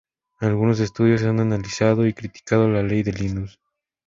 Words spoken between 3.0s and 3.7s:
de Linus.